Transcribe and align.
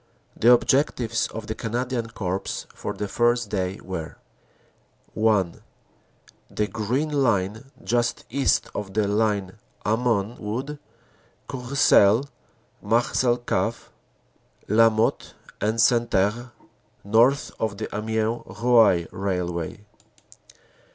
The 0.35 0.51
objectives 0.51 1.27
of 1.27 1.45
the 1.45 1.53
Canadian 1.53 2.09
Corps 2.09 2.65
for 2.73 2.93
the 2.93 3.07
first 3.07 3.51
day 3.51 3.79
were: 3.83 4.17
(1) 5.13 5.61
The 6.49 6.65
Green 6.65 7.11
Line, 7.11 7.69
just 7.83 8.25
east 8.31 8.67
of 8.73 8.95
the 8.95 9.07
line 9.07 9.59
Hamon 9.85 10.37
Wood 10.39 10.79
Courcelles 11.47 12.25
Marcelcave 12.83 13.91
Lamotte 14.67 15.35
en 15.61 15.77
Santerre 15.77 16.51
(north 17.03 17.51
of 17.59 17.77
the 17.77 17.87
Amiens 17.95 18.41
Roye 18.59 19.05
railway). 19.11 19.85